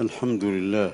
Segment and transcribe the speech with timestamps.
[0.00, 0.90] الحمد لله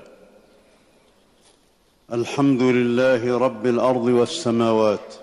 [2.12, 5.14] الحمد لله رب الأرض والسماوات.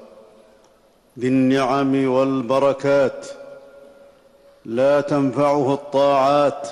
[1.19, 3.27] ذي النعم والبركات.
[4.66, 6.67] لا تنفعه الطاعات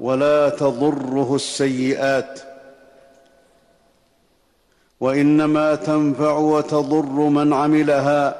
[0.00, 2.40] ولا تضره السيئات.
[5.00, 8.34] وإنما تنفع وتضر من عملها.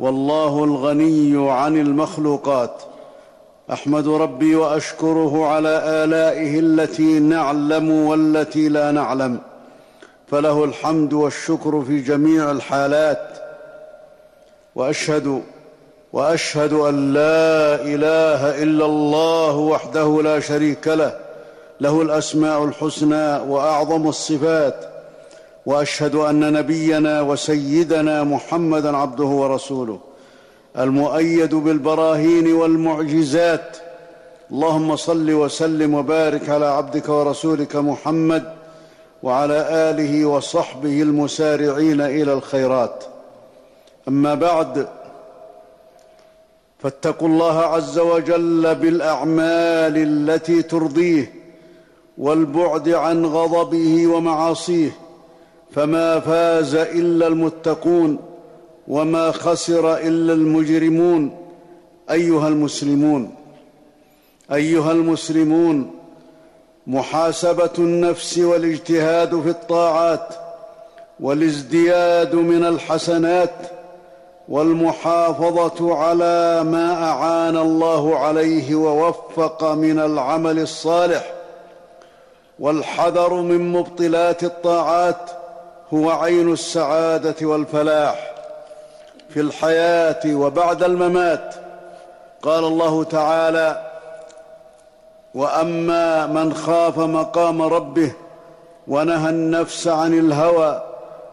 [0.00, 2.82] والله الغني عن المخلوقات.
[3.72, 9.38] أحمد ربي وأشكره على آلائه التي نعلم والتي لا نعلم.
[10.30, 13.38] فله الحمد والشكر في جميع الحالات.
[14.74, 15.42] وأشهد
[16.12, 21.16] وأشهد أن لا إله إلا الله وحده لا شريك له.
[21.80, 24.84] له الأسماء الحسنى وأعظم الصفات.
[25.66, 30.09] وأشهد أن نبينا وسيدنا محمدا عبده ورسوله.
[30.78, 33.76] المؤيد بالبراهين والمعجزات.
[34.50, 38.52] اللهم صل وسلم وبارك على عبدك ورسولك محمد
[39.22, 43.04] وعلى آله وصحبه المسارعين إلى الخيرات.
[44.08, 44.88] أما بعد
[46.78, 51.32] فاتقوا الله عز وجل بالأعمال التي ترضيه
[52.18, 54.90] والبعد عن غضبه ومعاصيه
[55.70, 58.29] فما فاز إلا المتقون.
[58.90, 61.22] وما خسر إلا المجرمون.
[62.10, 63.34] أيها المسلمون
[64.52, 65.90] أيها المسلمون
[66.86, 70.28] محاسبة النفس والاجتهاد في الطاعات
[71.20, 73.54] والازدياد من الحسنات
[74.48, 81.32] والمحافظة على ما أعان الله عليه ووفق من العمل الصالح
[82.58, 85.30] والحذر من مبطلات الطاعات
[85.94, 88.29] هو عين السعادة والفلاح.
[89.34, 91.54] في الحياة وبعد الممات.
[92.42, 93.86] قال الله تعالى
[95.34, 98.12] وأما من خاف مقام ربه
[98.88, 100.82] ونهى النفس عن الهوى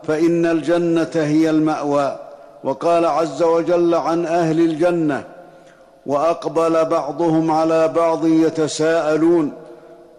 [0.04, 2.20] فإن الجنة هي المأوى.
[2.64, 5.24] وقال عز وجل عن أهل الجنة
[6.06, 9.52] وأقبل بعضهم على بعض يتساءلون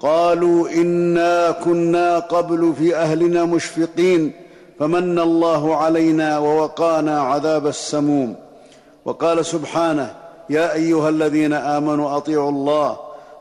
[0.01, 4.48] قالوا إنا كنا قبل في أهلنا مشفقين.
[4.79, 8.37] فمن الله علينا ووقانا عذاب السموم.
[9.05, 10.15] وقال سبحانه
[10.51, 12.97] يا أيها الذين آمنوا أطيعوا الله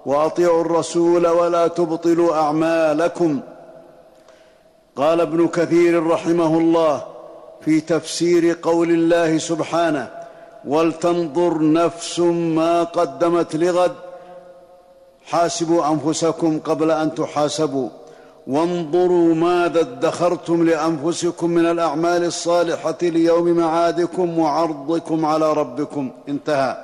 [0.05, 3.39] وأطيعوا الرسول ولا تبطلوا أعمالكم.
[4.95, 7.03] قال ابن كثير رحمه الله
[7.61, 10.07] في تفسير قول الله سبحانه
[10.65, 13.95] ولتنظر نفس ما قدمت لغد.
[15.25, 17.89] حاسبوا أنفسكم قبل أن تحاسبوا.
[18.47, 26.11] وانظروا ماذا ادخرتم لأنفسكم من الأعمال الصالحة ليوم معادكم وعرضكم على ربكم.
[26.29, 26.77] انتهى.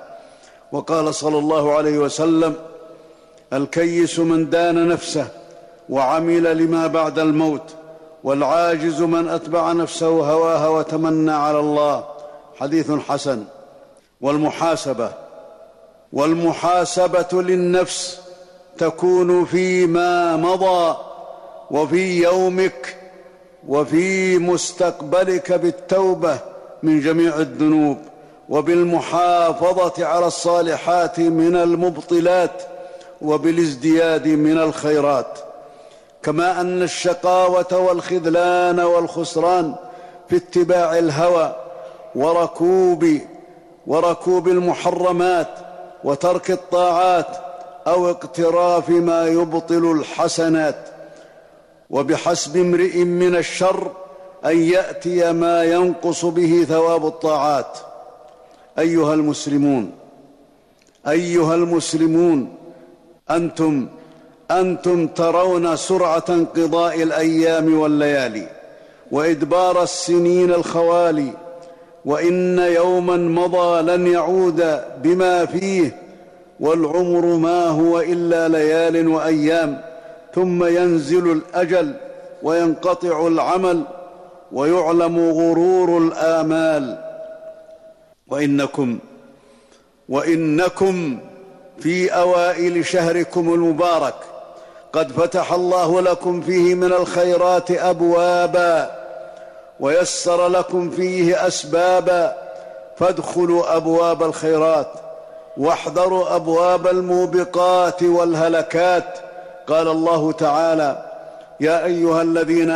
[0.72, 2.54] وقال صلى الله عليه وسلم
[3.54, 5.28] الكيس من دان نفسه
[5.90, 7.74] وعمل لما بعد الموت
[8.24, 12.04] والعاجز من أتبع نفسه هواها وتمنى على الله.
[12.60, 13.44] حديث حسن.
[14.22, 15.12] والمحاسبة.
[16.14, 18.20] والمحاسبة للنفس
[18.78, 21.13] تكون فيما مضى.
[21.74, 22.96] وفي يومك
[23.68, 26.38] وفي مستقبلك بالتوبة
[26.84, 27.98] من جميع الذنوب
[28.50, 32.64] وبالمحافظة على الصالحات من المبطلات
[33.22, 35.40] وبالازدياد من الخيرات.
[36.24, 39.76] كما أن الشقاوة والخذلان والخسران
[40.30, 41.56] في اتباع الهوى
[42.16, 43.08] وركوب
[43.88, 45.50] وركوب المحرمات
[46.04, 47.38] وترك الطاعات
[47.88, 50.93] أو اقتراف ما يبطل الحسنات.
[51.94, 53.92] وبحسب امرئ من الشر
[54.46, 57.78] أن يأتي ما ينقص به ثواب الطاعات.
[58.80, 59.92] أيها المسلمون
[61.08, 62.56] أيها المسلمون
[63.32, 63.88] أنتم
[64.52, 68.48] أنتم ترون سرعة انقضاء الأيام والليالي
[69.12, 71.32] وإدبار السنين الخوالي
[72.06, 75.96] وإن يوما مضى لن يعود بما فيه
[76.60, 79.93] والعمر ما هو إلا ليال وأيام.
[80.36, 81.94] ثم ينزل الأجل
[82.44, 83.84] وينقطع العمل
[84.52, 86.98] ويعلم غرور الآمال.
[88.28, 89.00] وإنكم
[90.10, 91.20] وإنكم
[91.80, 94.16] في أوائل شهركم المبارك
[94.94, 98.92] قد فتح الله لكم فيه من الخيرات أبوابا
[99.80, 102.44] ويسر لكم فيه أسبابا.
[102.98, 104.88] فادخلوا أبواب الخيرات
[105.58, 109.20] واحذروا أبواب الموبقات والهلكات
[109.68, 111.06] قال الله تعالى
[111.60, 112.70] يا أيها الذين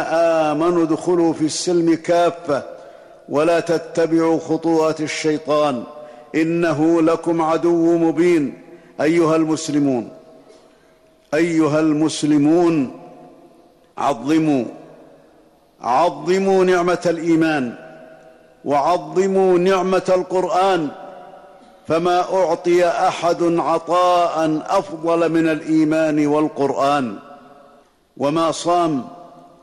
[0.50, 2.63] آمنوا ادخلوا في السلم كافة
[3.30, 5.84] ولا تتبعوا خطوات الشيطان
[6.36, 8.62] إنه لكم عدو مبين
[9.01, 10.10] أيها المسلمون.
[11.34, 13.00] أيها المسلمون
[13.98, 14.66] عظموا
[15.81, 17.74] عظموا نعمة الإيمان
[18.66, 20.88] وعظموا نعمة القرآن.
[21.88, 27.16] فما أعطي أحد عطاء أفضل من الإيمان والقرآن.
[28.18, 29.06] وما صام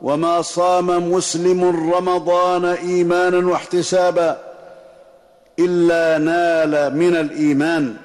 [0.02, 4.38] وما صام مسلم رمضان إيمانا واحتسابا
[5.58, 7.96] إلا نال من الإيمان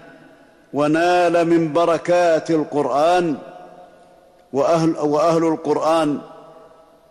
[0.74, 3.38] ونال من بركات القرآن.
[4.54, 6.18] وأهل, وأهل القرآن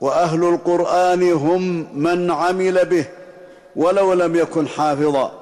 [0.01, 3.05] وأهل القرآن هم من عمل به
[3.77, 5.38] ولو لم يكن حافظا.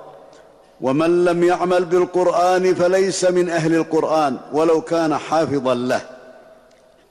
[0.80, 6.00] ومن لم يعمل بالقرآن فليس من أهل القرآن ولو كان حافظا له.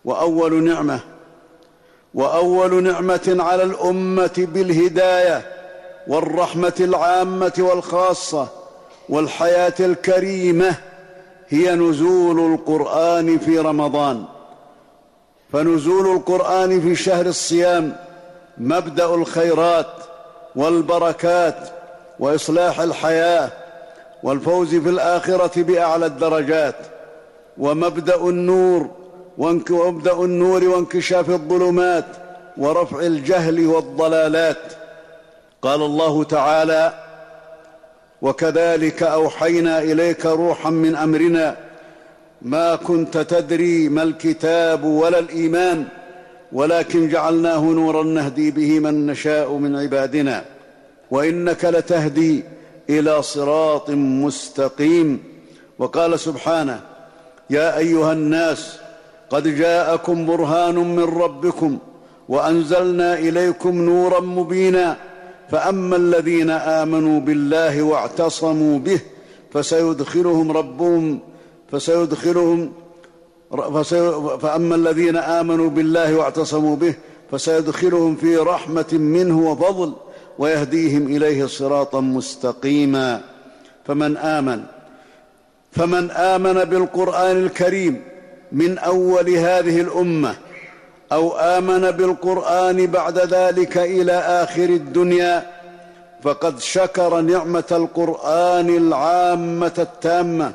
[0.06, 1.00] وأول نعمة
[2.13, 5.51] وأول نعمة على الأمة بالهداية
[6.07, 8.47] والرحمة العامة والخاصة
[9.09, 10.75] والحياة الكريمة
[11.50, 14.23] هي نزول القرآن في رمضان.
[15.53, 17.95] فنزول القرآن في شهر الصيام
[18.57, 19.94] مبدأ الخيرات
[20.56, 21.69] والبركات
[22.19, 23.50] وإصلاح الحياة
[24.23, 26.75] والفوز في الآخرة بأعلى الدرجات
[27.57, 28.89] ومبدأ النور
[29.38, 32.06] ومبدأ النور وانكشاف الظلمات
[32.57, 34.73] ورفع الجهل والضلالات.
[35.62, 36.94] قال الله تعالى
[38.21, 41.56] وكذلك أوحينا إليك روحا من أمرنا
[42.41, 45.85] ما كنت تدري ما الكتاب ولا الإيمان
[46.51, 50.45] ولكن جعلناه نورا نهدي به من نشاء من عبادنا.
[51.12, 52.44] وإنك لتهدي
[52.90, 55.24] إلى صراط مستقيم.
[55.80, 56.81] وقال سبحانه
[57.50, 58.78] يا أيها الناس
[59.30, 61.78] قد جاءكم برهان من ربكم
[62.30, 64.98] وأنزلنا إليكم نورا مبينا.
[65.52, 69.00] فأما الذين آمنوا بالله واعتصموا به
[69.54, 71.19] فسيدخلهم ربهم
[71.72, 72.72] فسيدخلهم
[74.42, 76.94] فأما الذين آمنوا بالله واعتصموا به
[77.31, 79.94] فسيدخلهم في رحمة منه وفضل.
[80.38, 83.22] ويهديهم إليه صراطا مستقيما.
[83.88, 84.64] فمن آمن
[85.72, 88.04] فمن آمن بالقرآن الكريم
[88.52, 90.36] من أول هذه الأمة
[91.12, 95.52] أو آمن بالقرآن بعد ذلك إلى آخر الدنيا
[96.24, 100.54] فقد شكر نعمة القرآن العامة التامة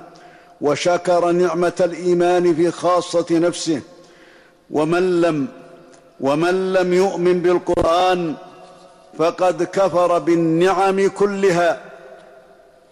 [0.60, 3.80] وشكر نعمة الإيمان في خاصة نفسه.
[4.70, 5.46] ومن لم
[6.20, 8.34] ومن لم يؤمن بالقرآن
[9.20, 11.80] فقد كفر بالنعم كلها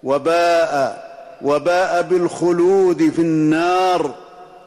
[0.03, 1.09] وباء
[1.43, 4.15] وباء بالخلود في النار.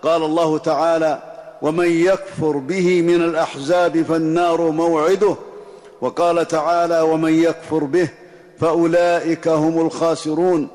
[0.01, 1.19] قال الله تعالى
[1.61, 5.35] ومن يكفر به من الأحزاب فالنار موعده.
[6.01, 8.09] وقال تعالى ومن يكفر به
[8.59, 10.67] فأولئك هم الخاسرون.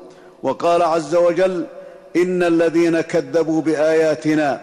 [0.43, 1.65] وقال عز وجل
[2.15, 4.61] إن الذين كذبوا بآياتنا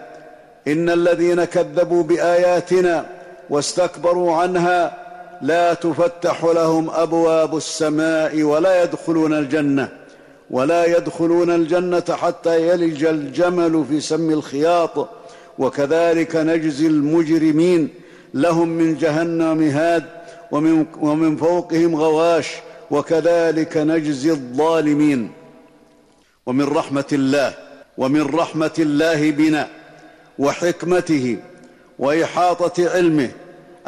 [0.69, 3.07] إن الذين كذبوا بآياتنا
[3.51, 5.04] واستكبروا عنها
[5.43, 9.89] لا تفتح لهم أبواب السماء ولا يدخلون الجنة
[10.51, 15.09] ولا يدخلون الجنة حتى يلج الجمل في سم الخياط.
[15.59, 17.89] وكذلك نجزي المجرمين
[18.35, 20.05] لهم من جهنم مهاد
[20.51, 22.49] ومن, ومن فوقهم غواش.
[22.91, 25.31] وكذلك نجزي الظالمين.
[26.47, 27.55] ومن رحمة الله
[27.99, 29.69] ومن رحمة الله بنا
[30.39, 31.37] وحكمته
[31.99, 33.31] وإحاطة علمه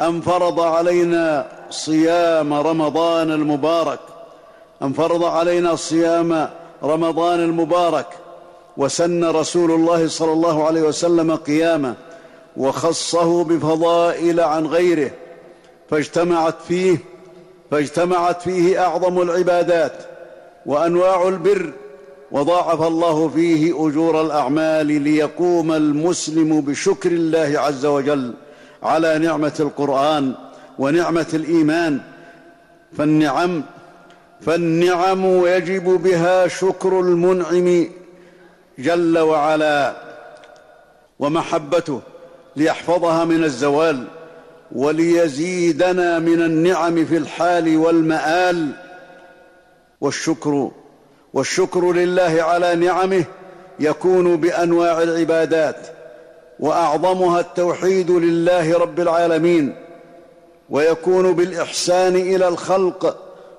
[0.01, 3.99] ان فرض علينا صيام رمضان المبارك؟
[4.81, 6.49] ان فرض علينا صيام
[6.83, 8.05] رمضان المبارك؟
[8.77, 11.95] وسن رسول الله صلى الله عليه وسلم قيامه
[12.57, 15.11] وخصه بفضائل عن غيره
[15.89, 16.97] فاجتمعت فيه
[17.71, 19.93] فاجتمعت فيه أعظم العبادات
[20.65, 21.73] وأنواع البر
[22.31, 28.33] وضاعف الله فيه أجور الأعمال ليقوم المسلم بشكر الله عز وجل.
[28.83, 30.33] على نعمة القرآن
[30.79, 31.99] ونعمة الإيمان.
[32.97, 33.63] فالنعم
[34.41, 37.89] فالنعم يجب بها شكر المنعم
[38.79, 39.95] جل وعلا
[41.19, 42.01] ومحبته
[42.55, 44.07] ليحفظها من الزوال
[44.71, 48.71] وليزيدنا من النعم في الحال والمآل.
[50.01, 50.71] والشكر
[51.33, 53.23] والشكر لله على نعمه
[53.79, 55.96] يكون بأنواع العبادات.
[56.59, 59.75] وأعظمها التوحيد لله رب العالمين
[60.69, 63.17] ويكون بالإحسان إلى الخلق.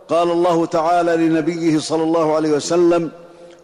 [0.08, 3.10] قال الله تعالى لنبيه صلى الله عليه وسلم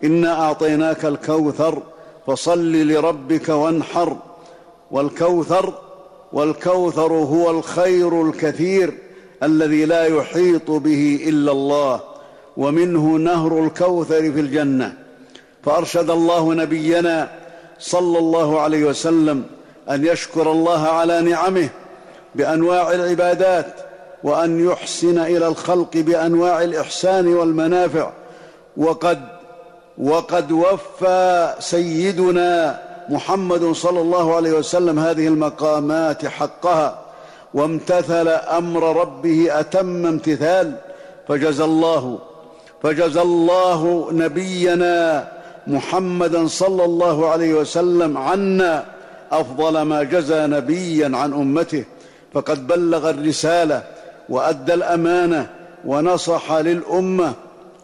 [0.04, 1.82] إنا أعطيناك الكوثر
[2.26, 4.16] فصل لربك وانحر.
[4.90, 5.74] والكوثر
[6.32, 8.94] والكوثر هو الخير الكثير
[9.42, 12.00] الذي لا يحيط به إلا الله
[12.56, 14.94] ومنه نهر الكوثر في الجنة.
[15.62, 17.43] فأرشد الله نبينا
[17.84, 19.44] صلى الله عليه وسلم
[19.90, 21.68] أن يشكر الله على نعمه
[22.34, 23.66] بأنواع العبادات
[24.24, 28.10] وأن يحسن إلى الخلق بأنواع الإحسان والمنافع.
[28.76, 29.20] وقد
[29.98, 36.98] وقد وفى سيدنا محمد صلى الله عليه وسلم هذه المقامات حقها
[37.54, 40.76] وامتثل أمر ربه أتم امتثال.
[41.28, 42.18] فجزى الله
[42.82, 45.28] فجزى الله نبينا
[45.66, 48.84] محمدا صلى الله عليه وسلم عنا
[49.32, 51.84] أفضل ما جزى نبيا عن أمته.
[52.32, 53.82] فقد بلغ الرسالة
[54.28, 55.50] وأدى الأمانة
[55.84, 57.32] ونصح للأمة.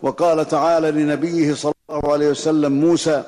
[0.02, 3.22] وقال تعالى لنبيه صلى الله عليه وسلم موسى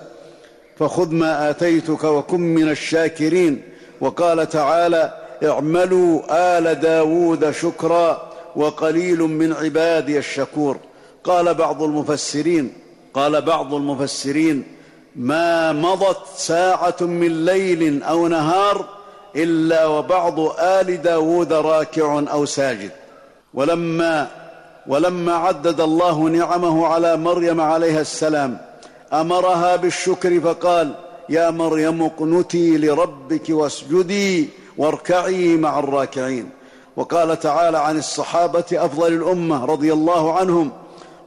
[0.78, 3.62] فخذ ما آتيتك وكن من الشاكرين
[4.00, 10.76] وقال تعالى اعملوا آل داود شكرا وقليل من عبادي الشكور
[11.24, 12.72] قال بعض المفسرين
[13.14, 14.64] قال بعض المفسرين
[15.16, 18.84] ما مضت ساعة من ليل أو نهار
[19.36, 22.90] إلا وبعض آل داود راكع أو ساجد.
[23.54, 24.28] ولما
[24.86, 28.58] ولما عدد الله نعمه على مريم عليها السلام
[29.12, 30.94] أمرها بالشكر فقال
[31.28, 36.50] يا مريم اقنتي لربك واسجدي واركعي مع الراكعين.
[36.96, 40.72] وقال تعالى عن الصحابة أفضل الأمة رضي الله عنهم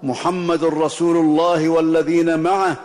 [0.05, 2.75] محمد رسول الله والذين معه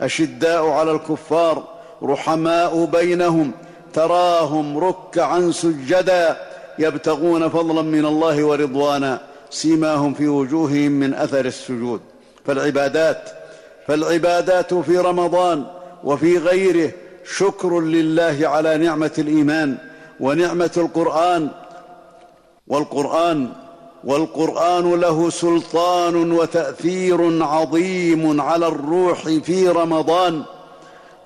[0.00, 1.64] أشداء على الكفار
[2.02, 3.52] رحماء بينهم
[3.92, 6.36] تراهم ركعا سجدا
[6.78, 9.20] يبتغون فضلا من الله ورضوانا
[9.50, 12.00] سيماهم في وجوههم من أثر السجود.
[12.46, 13.30] فالعبادات
[13.86, 15.64] فالعبادات في رمضان
[16.04, 16.90] وفي غيره
[17.36, 19.76] شكر لله على نعمة الإيمان
[20.20, 21.48] ونعمة القرآن
[22.68, 23.48] والقرآن
[24.04, 30.42] والقرآن له سلطان وتأثير عظيم على الروح في رمضان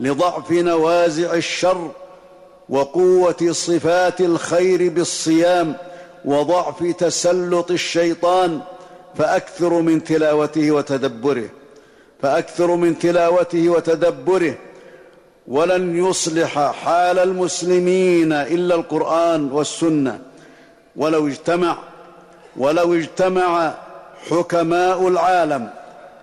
[0.00, 1.90] لضعف نوازع الشر
[2.68, 5.76] وقوة صفات الخير بالصيام
[6.24, 8.60] وضعف تسلط الشيطان
[9.14, 11.48] فأكثر من تلاوته وتدبره
[12.22, 14.54] فأكثر من تلاوته وتدبره.
[15.48, 20.20] ولن يصلح حال المسلمين إلا القرآن والسنة.
[20.96, 21.78] ولو اجتمع
[22.56, 23.72] ولو اجتمع
[24.30, 25.68] حكماء العالم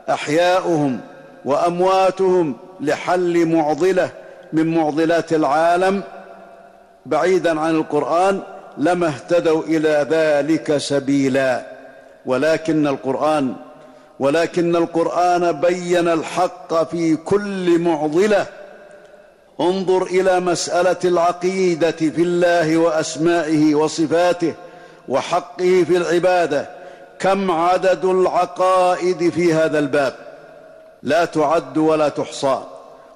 [0.10, 1.00] أحياؤهم
[1.46, 4.10] وأمواتهم لحل معضلة
[4.54, 6.04] من معضلات العالم
[7.06, 8.42] بعيدا عن القرآن
[8.78, 11.66] لما اهتدوا إلى ذلك سبيلا.
[12.26, 13.56] ولكن القرآن
[14.20, 18.46] ولكن القرآن بين الحق في كل معضلة.
[19.62, 24.54] انظر إلى مسألة العقيدة في الله وأسمائه وصفاته.
[25.10, 26.70] وحقه في العبادة
[27.20, 30.14] كم عدد العقائد في هذا الباب
[31.04, 32.60] لا تعد ولا تحصى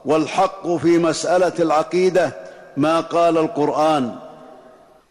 [0.06, 2.32] والحق في مسألة العقيدة
[2.78, 4.16] ما قال القرآن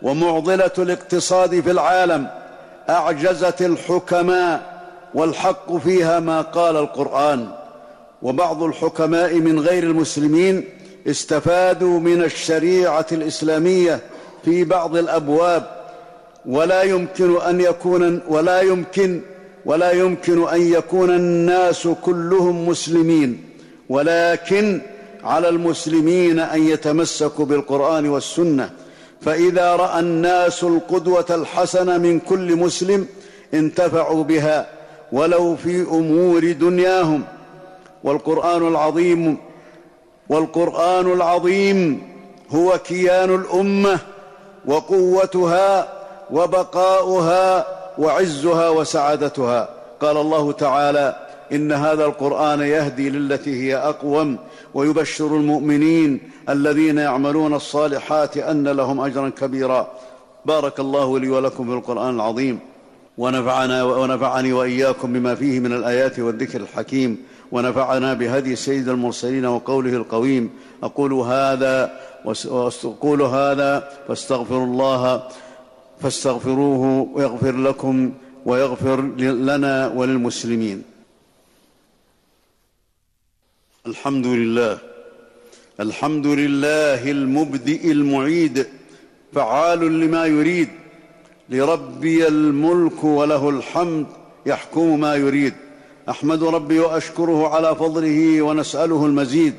[0.02, 2.26] ومعضلة الاقتصاد في العالم
[2.90, 4.82] أعجزت الحكماء
[5.14, 7.48] والحق فيها ما قال القرآن
[8.22, 10.64] وبعض الحكماء من غير المسلمين
[11.06, 14.00] استفادوا من الشريعة الإسلامية
[14.44, 15.81] في بعض الأبواب
[16.46, 19.20] ولا يمكن أن يكون ولا يمكن
[19.64, 23.44] ولا يمكن أن يكون الناس كلهم مسلمين
[23.88, 24.80] ولكن
[25.24, 28.70] على المسلمين أن يتمسكوا بالقرآن والسنة.
[29.20, 33.06] فإذا رأى الناس القدوة الحسنة من كل مسلم
[33.54, 34.66] انتفعوا بها
[35.12, 37.22] ولو في أمور دنياهم.
[38.04, 39.36] والقرآن العظيم
[40.28, 42.02] والقرآن العظيم
[42.50, 43.98] هو كيان الأمة
[44.66, 46.01] وقوتها
[46.32, 47.66] وبقاؤها
[47.98, 49.68] وعزها وسعادتها.
[50.00, 51.16] قال الله تعالى
[51.52, 54.38] إن هذا القرآن يهدي للتي هي أقوم
[54.74, 59.90] ويبشر المؤمنين الذين يعملون الصالحات أن لهم أجرا كبيرا.
[60.44, 62.58] بارك الله لي ولكم في القرآن العظيم.
[63.18, 67.18] ونفعنا ونفعني وإياكم بما فيه من الآيات والذكر الحكيم.
[67.52, 70.50] ونفعنا بهدي سيد المرسلين وقوله القويم.
[70.82, 71.90] أقول هذا
[72.24, 75.22] واقول هذا فاستغفر الله
[76.02, 78.12] فاستغفروه ويغفر لكم
[78.46, 80.82] ويغفر لنا وللمسلمين.
[83.86, 84.78] الحمد لله.
[85.80, 88.66] الحمد لله المبدئ المعيد.
[89.32, 90.68] فعال لما يريد.
[91.48, 94.06] لربي الملك وله الحمد.
[94.46, 95.54] يحكم ما يريد.
[96.08, 99.54] أحمد ربي وأشكره على فضله ونسأله المزيد.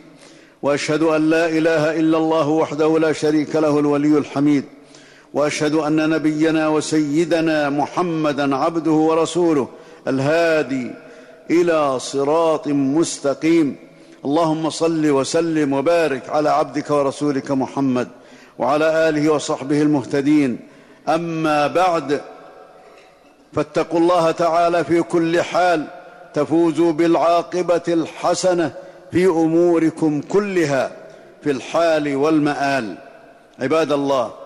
[0.61, 4.63] وأشهد أن لا إله إلا الله وحده لا شريك له الولي الحميد.
[5.33, 9.67] وأشهد أن نبينا وسيدنا محمدا عبده ورسوله
[10.07, 10.91] الهادي
[11.51, 13.75] إلى صراط مستقيم.
[14.25, 18.07] اللهم صل وسلم وبارك على عبدك ورسولك محمد
[18.59, 20.59] وعلى آله وصحبه المهتدين.
[21.09, 22.21] أما بعد
[23.53, 25.85] فاتقوا الله تعالى في كل حال
[26.33, 28.73] تفوزوا بالعاقبة الحسنة
[29.11, 30.91] في أموركم كلها
[31.43, 32.95] في الحال والمآل.
[33.59, 34.42] عباد الله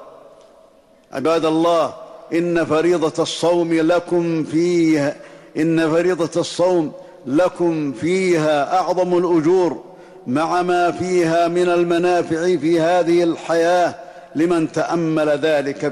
[1.11, 1.93] عباد الله
[2.33, 5.15] إن فريضة الصوم لكم فيها
[5.57, 6.91] إن فريضة الصوم
[7.25, 9.83] لكم فيها أعظم الأجور
[10.27, 13.95] مع ما فيها من المنافع في هذه الحياة
[14.35, 15.85] لمن تأمل ذلك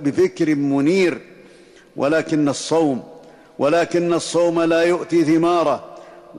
[0.00, 1.18] بفكر منير.
[1.96, 3.02] ولكن الصوم
[3.58, 5.84] ولكن الصوم لا يؤتي ثماره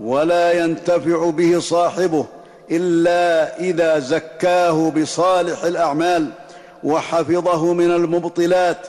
[0.01, 2.25] ولا ينتفع به صاحبه
[2.71, 6.27] إلا إذا زكاه بصالح الأعمال.
[6.87, 8.81] وحفظه من المبطلات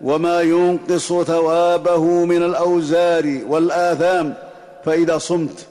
[0.00, 4.34] وما ينقص ثوابه من الأوزار والآثام.
[4.84, 5.66] فإذا صمت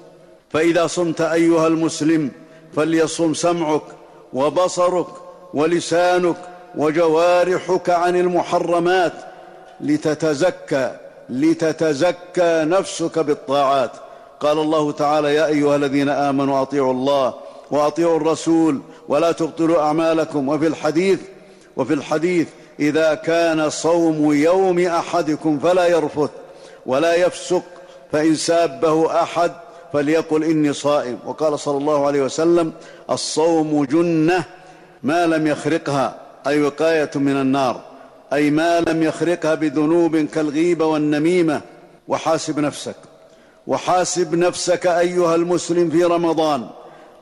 [0.49, 2.31] فإذا صمت أيها المسلم
[2.75, 3.81] فليصم سمعك
[4.33, 5.07] وبصرك
[5.53, 6.35] ولسانك
[6.77, 9.13] وجوارحك عن المحرمات
[9.81, 10.91] لتتزكى
[11.29, 13.91] لتتزكى نفسك بالطاعات.
[14.39, 17.33] قال الله تعالى يا أيها الذين آمنوا أطيعوا الله
[17.71, 20.49] وأطيعوا الرسول ولا تبطلوا أعمالكم.
[20.49, 21.19] وفي الحديث
[21.77, 22.47] وفي الحديث
[22.79, 26.29] إذا كان صوم يوم أحدكم فلا يرفث
[26.85, 27.63] ولا يفسق
[28.11, 29.51] فإن سابه أحد
[29.93, 31.19] فليقل إني صائم.
[31.25, 32.73] وقال صلى الله عليه وسلم
[33.09, 34.43] الصوم جنة
[35.03, 36.15] ما لم يخرقها
[36.47, 37.81] أي وقاية من النار
[38.33, 41.61] أي ما لم يخرقها بذنوب كالغيبة والنميمة.
[42.07, 42.95] وحاسب نفسك
[43.67, 46.69] وحاسب نفسك أيها المسلم في رمضان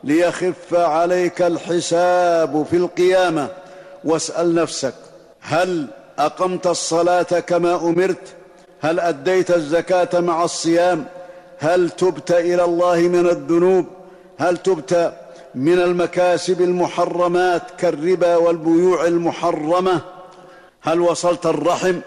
[0.04, 3.50] ليخف عليك الحساب في القيامة.
[4.04, 4.94] واسأل نفسك
[5.42, 5.88] هل
[6.20, 8.36] أقمت الصلاة كما أمرت؟
[8.82, 11.06] هل أديت الزكاة مع الصيام؟
[11.60, 13.86] هل تبت إلى الله من الذنوب؟
[14.38, 15.14] هل تبت
[15.56, 20.02] من المكاسب المحرمات كالربا والبيوع المحرمة؟
[20.82, 22.00] هل وصلت الرحم؟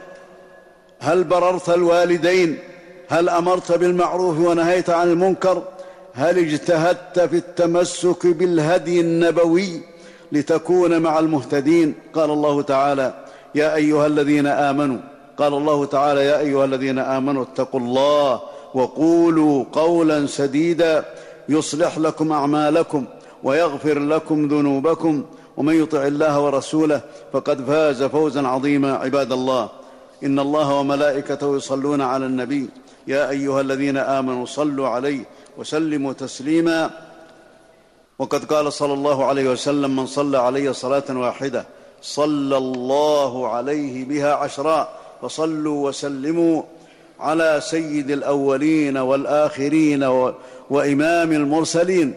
[1.01, 2.59] هل بررت الوالدين؟
[3.09, 5.63] هل أمرت بالمعروف ونهيت عن المنكر؟
[6.15, 9.92] هل اجتهدت في التمسك بالهدي النبوي؟
[10.33, 11.95] لتكون مع المهتدين.
[12.15, 13.15] قال الله تعالى
[13.55, 14.99] يا أيها الذين آمنوا
[15.37, 18.41] قال الله تعالى يا أيها الذين آمنوا اتقوا الله
[18.75, 21.05] وقولوا قولا سديدا
[21.49, 23.05] يصلح لكم أعمالكم
[23.43, 25.25] ويغفر لكم ذنوبكم.
[25.57, 27.01] ومن يطع الله ورسوله
[27.33, 29.69] فقد فاز فوزا عظيما عباد الله.
[30.25, 32.69] إن الله وملائكته يصلون على النبي.
[33.07, 35.25] يا أيها الذين آمنوا صلوا عليه
[35.59, 36.91] وسلموا تسليما.
[38.23, 41.65] وقد قال صلى الله عليه وسلم من صلى علي صلاة واحدة
[42.03, 44.89] صلى الله عليه بها عشرا
[45.23, 46.63] فصلوا وسلموا
[47.21, 50.05] على سيد الأولين والآخرين
[50.71, 52.15] وإمام المرسلين.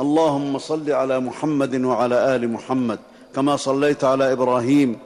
[0.00, 2.98] اللهم صل على محمد وعلى آل محمد
[3.34, 4.98] كما صليت على إبراهيم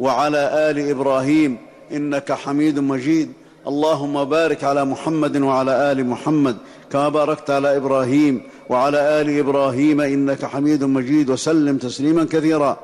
[0.00, 1.58] وعلى آل إبراهيم
[1.92, 3.32] إنك حميد مجيد.
[3.66, 6.56] اللهم بارك على محمد وعلى آل محمد
[6.92, 12.76] كما باركت على إبراهيم وعلى آل إبراهيم إنك حميد مجيد وسلم تسليما كثيرا.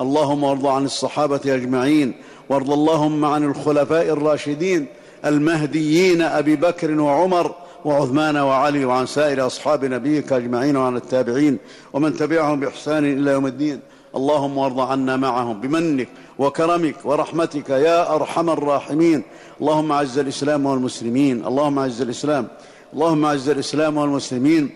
[0.00, 2.14] اللهم وارض عن الصحابة أجمعين
[2.48, 4.86] وارض اللهم عن الخلفاء الراشدين
[5.24, 11.58] المهديين أبي بكر وعمر وعثمان وعلي وعن سائر أصحاب نبيك أجمعين وعن التابعين
[11.92, 13.80] ومن تبعهم بإحسان إلى يوم الدين.
[14.16, 19.22] اللهم وارض عنا معهم بمنك وكرمك ورحمتك يا أرحم الراحمين.
[19.60, 21.46] اللهم أعز الإسلام والمسلمين.
[21.46, 22.48] اللهم أعز الإسلام.
[22.94, 24.70] اللهم أعز الإسلام والمسلمين.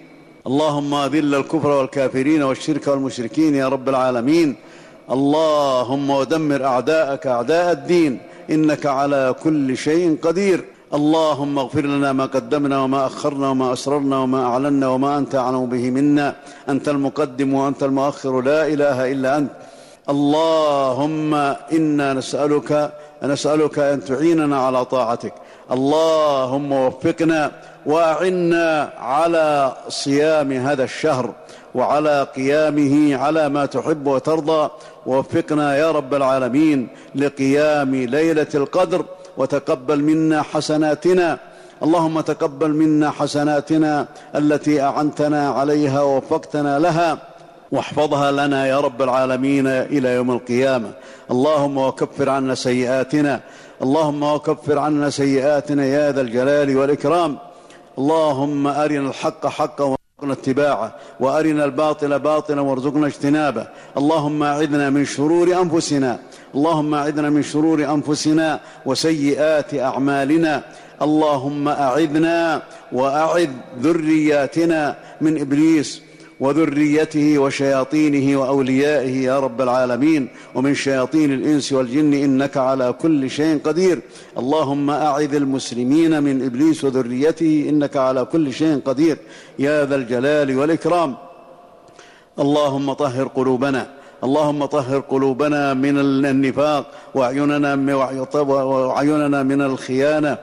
[0.47, 4.57] اللهم أذل الكفر والكافرين والشرك والمشركين يا رب العالمين.
[5.11, 8.21] اللهم ودمر أعداءك أعداء الدين.
[8.51, 10.65] إنك على كل شيء قدير.
[10.95, 15.91] اللهم اغفر لنا ما قدمنا وما أخرنا وما أسررنا وما أعلنا وما أنت أعلم به
[15.91, 16.35] منا.
[16.69, 18.41] أنت المقدم وأنت المؤخر.
[18.41, 19.51] لا إله إلا أنت.
[20.11, 21.35] اللهم
[21.73, 25.35] إنا نسألك نسألك أن تعيننا على طاعتك.
[25.73, 27.53] اللهم وفقنا
[27.87, 31.33] وأعنا على صيام هذا الشهر
[31.75, 34.71] وعلى قيامه على ما تحب وترضى.
[35.07, 39.05] ووفقنا يا رب العالمين لقيام ليلة القدر
[39.37, 41.39] وتقبل منا حسناتنا.
[41.83, 47.19] اللهم تقبل منا حسناتنا التي أعنتنا عليها ووفقتنا لها.
[47.73, 50.91] واحفظها لنا يا رب العالمين إلى يوم القيامة.
[51.31, 53.41] اللهم وكفر عنا سيئاتنا.
[53.83, 57.39] اللهم وكفر عنا سيئاتنا يا ذا الجلال والإكرام.
[57.99, 63.67] اللهم أرنا الحق حقا وارزقنا اتباعه وأرنا الباطل باطلا وارزقنا اجتنابه.
[63.97, 66.19] اللهم أعذنا من شرور أنفسنا
[66.55, 70.63] اللهم أعذنا من شرور أنفسنا وسيئات أعمالنا.
[71.03, 73.51] اللهم أعذنا وأعذ
[73.81, 76.03] ذرياتنا من إبليس.
[76.41, 80.29] وذريته وشياطينه وأوليائه يا رب العالمين.
[80.55, 84.01] ومن شياطين الإنس والجن إنك على كل شيء قدير.
[84.39, 89.19] اللهم أعذ المسلمين من إبليس وذريته إنك على كل شيء قدير.
[89.59, 91.15] يا ذا الجلال والإكرام.
[92.39, 93.87] اللهم طهر قلوبنا.
[94.25, 97.77] اللهم طهر قلوبنا من النفاق وأعيننا
[99.43, 100.39] من الخيانة.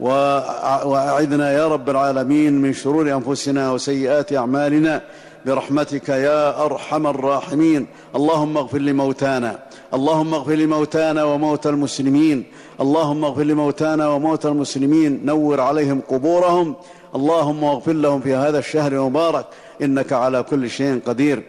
[0.00, 5.02] وأعذنا يا رب العالمين من شرور أنفسنا وسيئات أعمالنا.
[5.46, 7.86] برحمتك يا أرحم الراحمين.
[8.16, 9.58] اللهم اغفر لموتانا.
[9.94, 12.44] اللهم اغفر لموتانا وموتى المسلمين.
[12.80, 15.20] اللهم اغفر لموتانا وموتى المسلمين.
[15.24, 16.74] نور عليهم قبورهم.
[17.14, 19.46] اللهم اغفر لهم في هذا الشهر المبارك.
[19.82, 21.42] إنك على كل شيء قدير.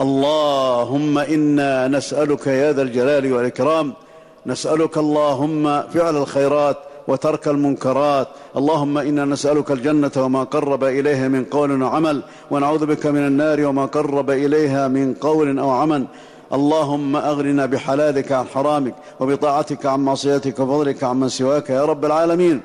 [0.00, 3.92] اللهم إنا نسألك يا ذا الجلال والإكرام.
[4.46, 6.76] نسألك اللهم فعل الخيرات.
[7.08, 8.28] وترك المنكرات.
[8.56, 13.84] اللهم إنا نسألك الجنة وما قرب إليها من قول وعمل ونعوذ بك من النار وما
[13.84, 16.06] قرب إليها من قول أو عمل.
[16.52, 22.60] اللهم أغننا بحلالك عن حرامك وبطاعتك عن معصيتك وفضلك عن من سواك يا رب العالمين.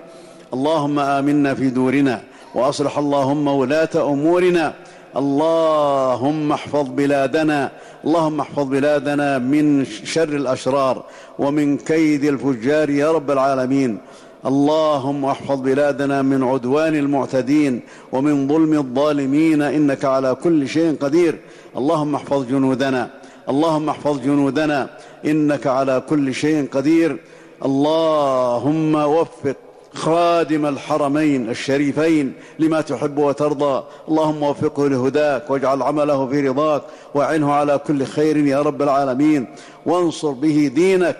[0.53, 2.21] اللهم آمنا في دورنا
[2.55, 4.73] وأصلح اللهم ولاة أمورنا.
[5.17, 7.71] اللهم احفظ بلادنا
[8.05, 11.03] اللهم احفظ بلادنا من شر الأشرار
[11.39, 13.97] ومن كيد الفجار يا رب العالمين.
[14.45, 21.39] اللهم احفظ بلادنا من عدوان المعتدين ومن ظلم الظالمين إنك على كل شيء قدير.
[21.77, 23.09] اللهم احفظ جنودنا.
[23.49, 24.89] اللهم احفظ جنودنا.
[25.25, 27.17] إنك على كل شيء قدير.
[27.65, 29.55] اللهم وفق
[29.93, 33.83] خادم الحرمين الشريفين لما تحب وترضى.
[34.07, 36.81] اللهم وفقه لهداك واجعل عمله في رضاك
[37.13, 39.45] واعنه على كل خير يا رب العالمين.
[39.85, 41.17] وانصر به دينك.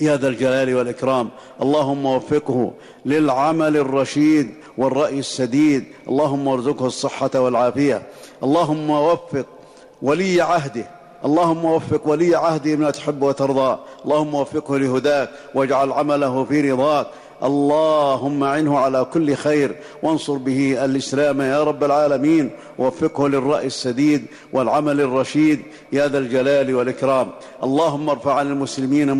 [0.00, 1.30] يا ذا الجلال والإكرام.
[1.62, 2.72] اللهم وفقه
[3.06, 5.84] للعمل الرشيد والرأي السديد.
[6.08, 8.02] اللهم ارزقه الصحة والعافية.
[8.42, 9.46] اللهم وفق
[10.02, 10.86] ولي عهده.
[11.24, 17.06] اللهم وفق ولي عهده بما تحب وترضى اللهم وفقه لهداك واجعل عمله في رضاك.
[17.42, 25.00] اللهم عنه على كل خير وانصر به الإسلام يا رب العالمين ووفقه للرأي السديد والعمل
[25.00, 27.30] الرشيد يا ذا الجلال والإكرام.
[27.62, 29.12] اللهم ارفع عن المسلمين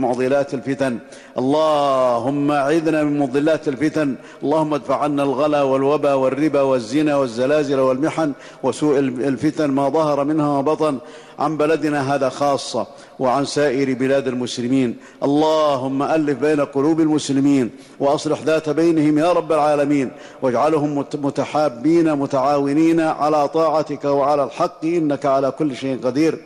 [0.00, 0.98] معضلات الفتن
[1.38, 4.14] اللهم اعذنا من مضلات الفتن.
[4.42, 10.98] اللهم ادفع عنا الغلا والوبا والربا والزنا والزلازل والمحن وسوء الفتن ما ظهر منها وبطن
[11.38, 12.86] عن بلدنا هذا خاصة
[13.18, 14.96] وعن سائر بلاد المسلمين.
[15.22, 17.70] اللهم ألف بين قلوب المسلمين
[18.00, 20.10] وأصلح ذات بينهم يا رب العالمين.
[20.42, 26.38] واجعلهم متحابين متعاونين على طاعتك وعلى الحق إنك على كل شيء قدير.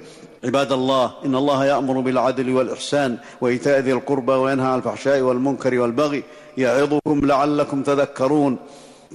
[0.44, 6.22] عباد الله إن الله يأمر بالعدل والإحسان وإيتاء ذي القربى وينهى عن الفحشاء والمنكر والبغي
[6.58, 8.56] يعظكم لعلكم تذكرون.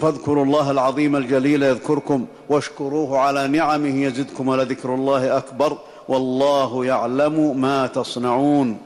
[0.02, 5.78] فاذكروا الله العظيم الجليل يذكركم واشكروه على نعمه يزدكم ولذكر الله أكبر.
[6.08, 8.78] والله يعلم ما تصنعون.